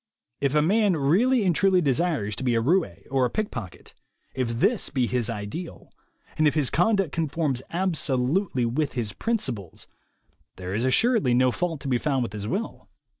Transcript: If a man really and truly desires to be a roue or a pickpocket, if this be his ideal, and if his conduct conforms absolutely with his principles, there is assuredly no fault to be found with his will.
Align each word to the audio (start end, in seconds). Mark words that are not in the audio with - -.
If 0.39 0.55
a 0.55 0.63
man 0.63 0.97
really 0.97 1.43
and 1.43 1.55
truly 1.55 1.79
desires 1.79 2.35
to 2.37 2.43
be 2.43 2.55
a 2.55 2.59
roue 2.59 2.87
or 3.11 3.23
a 3.23 3.29
pickpocket, 3.29 3.93
if 4.33 4.47
this 4.59 4.89
be 4.89 5.05
his 5.05 5.29
ideal, 5.29 5.91
and 6.39 6.47
if 6.47 6.55
his 6.55 6.71
conduct 6.71 7.11
conforms 7.11 7.61
absolutely 7.69 8.65
with 8.65 8.93
his 8.93 9.13
principles, 9.13 9.85
there 10.55 10.73
is 10.73 10.85
assuredly 10.85 11.35
no 11.35 11.51
fault 11.51 11.81
to 11.81 11.87
be 11.87 11.99
found 11.99 12.23
with 12.23 12.33
his 12.33 12.47
will. 12.47 12.89